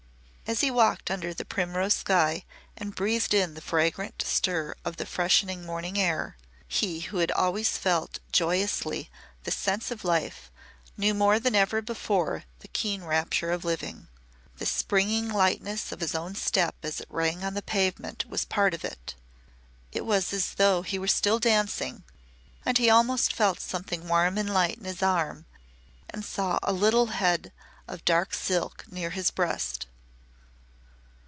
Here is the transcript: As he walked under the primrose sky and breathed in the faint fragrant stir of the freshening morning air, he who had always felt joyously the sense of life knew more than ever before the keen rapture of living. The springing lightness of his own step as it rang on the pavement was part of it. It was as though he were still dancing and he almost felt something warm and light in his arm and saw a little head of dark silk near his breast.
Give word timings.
As 0.53 0.59
he 0.59 0.69
walked 0.69 1.09
under 1.09 1.33
the 1.33 1.45
primrose 1.45 1.93
sky 1.93 2.43
and 2.75 2.93
breathed 2.93 3.33
in 3.33 3.53
the 3.53 3.61
faint 3.61 3.69
fragrant 3.69 4.21
stir 4.27 4.75
of 4.83 4.97
the 4.97 5.05
freshening 5.05 5.65
morning 5.65 5.97
air, 5.97 6.35
he 6.67 6.99
who 6.99 7.19
had 7.19 7.31
always 7.31 7.77
felt 7.77 8.19
joyously 8.33 9.09
the 9.45 9.49
sense 9.51 9.91
of 9.91 10.03
life 10.03 10.51
knew 10.97 11.13
more 11.13 11.39
than 11.39 11.55
ever 11.55 11.81
before 11.81 12.43
the 12.59 12.67
keen 12.67 13.05
rapture 13.05 13.49
of 13.51 13.63
living. 13.63 14.09
The 14.57 14.65
springing 14.65 15.29
lightness 15.29 15.93
of 15.93 16.01
his 16.01 16.13
own 16.13 16.35
step 16.35 16.75
as 16.83 16.99
it 16.99 17.07
rang 17.09 17.45
on 17.45 17.53
the 17.53 17.61
pavement 17.61 18.25
was 18.27 18.43
part 18.43 18.73
of 18.73 18.83
it. 18.83 19.15
It 19.93 20.05
was 20.05 20.33
as 20.33 20.55
though 20.55 20.81
he 20.81 20.99
were 20.99 21.07
still 21.07 21.39
dancing 21.39 22.03
and 22.65 22.77
he 22.77 22.89
almost 22.89 23.31
felt 23.33 23.61
something 23.61 24.05
warm 24.09 24.37
and 24.37 24.53
light 24.53 24.77
in 24.77 24.83
his 24.83 25.01
arm 25.01 25.45
and 26.09 26.25
saw 26.25 26.59
a 26.61 26.73
little 26.73 27.05
head 27.05 27.53
of 27.87 28.03
dark 28.03 28.33
silk 28.33 28.83
near 28.91 29.11
his 29.11 29.31
breast. 29.31 29.87